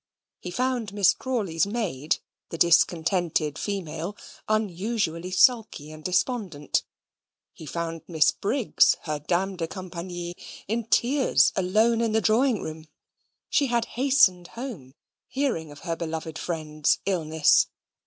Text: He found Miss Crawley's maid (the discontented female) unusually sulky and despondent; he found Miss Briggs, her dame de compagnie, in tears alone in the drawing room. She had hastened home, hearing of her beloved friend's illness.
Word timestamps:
He 0.39 0.49
found 0.49 0.93
Miss 0.93 1.13
Crawley's 1.13 1.67
maid 1.67 2.17
(the 2.49 2.57
discontented 2.57 3.59
female) 3.59 4.17
unusually 4.49 5.29
sulky 5.29 5.91
and 5.91 6.03
despondent; 6.03 6.81
he 7.53 7.67
found 7.67 8.01
Miss 8.07 8.31
Briggs, 8.31 8.95
her 9.03 9.19
dame 9.19 9.57
de 9.57 9.67
compagnie, 9.67 10.33
in 10.67 10.85
tears 10.85 11.53
alone 11.55 12.01
in 12.01 12.13
the 12.13 12.19
drawing 12.21 12.63
room. 12.63 12.87
She 13.47 13.67
had 13.67 13.85
hastened 13.93 14.47
home, 14.57 14.95
hearing 15.27 15.71
of 15.71 15.81
her 15.81 15.95
beloved 15.95 16.39
friend's 16.39 16.97
illness. 17.05 17.67